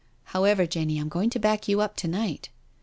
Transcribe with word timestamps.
••.However, 0.31 0.65
Jemiy, 0.65 0.99
I'm 0.99 1.09
going 1.09 1.29
to 1.29 1.37
back 1.37 1.67
you 1.67 1.79
up 1.79 1.95
Co 1.95 2.07
night. 2.07 2.49